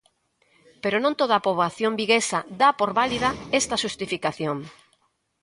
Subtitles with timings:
[0.83, 4.57] Pero non toda a poboación viguesa dá por válida esta xustificación.